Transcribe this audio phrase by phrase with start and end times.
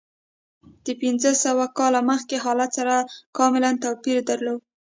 [0.85, 2.95] د پنځه سوه کاله مخکې حالت سره
[3.37, 4.61] کاملا توپیر درلود.